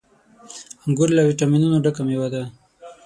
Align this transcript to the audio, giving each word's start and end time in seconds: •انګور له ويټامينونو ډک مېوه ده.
•انګور 0.85 1.09
له 1.17 1.21
ويټامينونو 1.25 1.77
ډک 1.83 1.97
مېوه 2.07 2.27
ده. 2.33 2.43